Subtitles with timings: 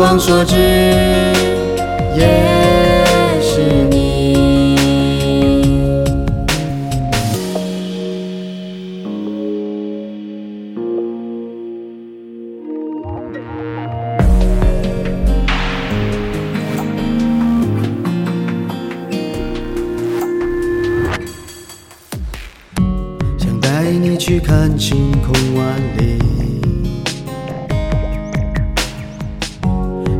[0.00, 0.56] 光所至
[2.16, 2.24] 也
[3.42, 4.74] 是你。
[23.36, 26.39] 想带你去看晴空万里，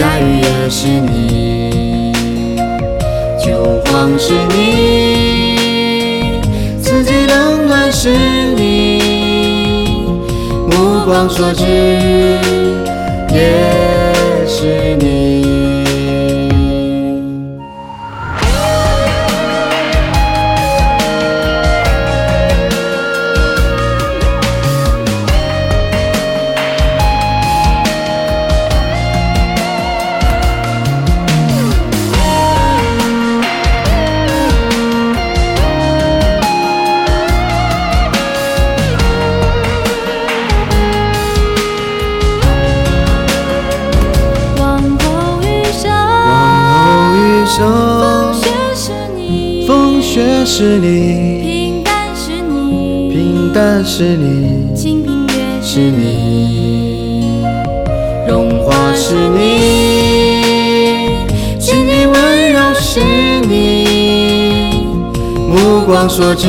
[0.00, 2.10] 夏雨也是你，
[3.38, 3.52] 秋
[3.84, 6.40] 黄是你，
[6.82, 8.08] 四季冷暖是
[8.56, 9.02] 你，
[10.70, 11.66] 目光所至
[50.00, 57.44] 雪是你，平淡是你，平淡是你，清平乐是你，
[58.26, 59.40] 荣华是你，
[61.58, 63.00] 心底温柔是
[63.46, 64.70] 你，
[65.46, 66.48] 目光所至